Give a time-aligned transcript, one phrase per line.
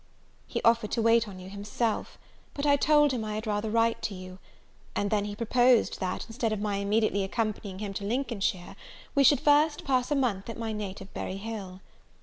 [0.47, 2.17] He offered to wait on you himself:
[2.55, 4.39] but I told him I had rather write to you.
[4.95, 8.75] And then he proposed, that, instead of my immediately accompanying him to Lincolnshire,
[9.13, 11.81] we should first pass a month at my native Berry Hill.